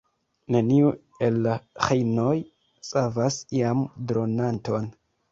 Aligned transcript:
Neniu 0.53 0.87
el 1.25 1.35
la 1.47 1.57
ĥinoj 1.87 2.33
savas 2.87 3.37
iam 3.59 3.83
dronanton. 4.13 4.89